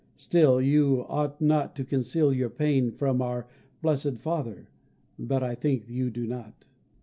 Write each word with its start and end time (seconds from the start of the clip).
Still, 0.17 0.59
you 0.59 1.05
ought 1.09 1.39
not 1.39 1.75
to 1.75 1.83
conceal 1.83 2.33
your 2.33 2.49
pain 2.49 2.89
from 2.91 3.21
our 3.21 3.47
Blessed 3.83 4.17
Father 4.17 4.67
(but 5.19 5.43
I 5.43 5.53
think 5.53 5.87
you 5.87 6.09
do 6.09 6.25
not). 6.25 6.65